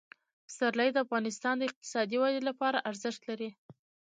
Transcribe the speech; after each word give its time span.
پسرلی 0.47 0.89
د 0.91 0.97
افغانستان 1.05 1.53
د 1.57 1.61
اقتصادي 1.69 2.17
ودې 2.19 2.41
لپاره 2.49 2.83
ارزښت 2.89 3.21
لري. 3.29 3.49